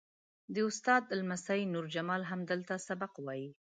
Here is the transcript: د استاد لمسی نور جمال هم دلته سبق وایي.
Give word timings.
د 0.53 0.55
استاد 0.69 1.03
لمسی 1.19 1.61
نور 1.73 1.85
جمال 1.95 2.21
هم 2.31 2.41
دلته 2.51 2.73
سبق 2.87 3.11
وایي. 3.25 3.49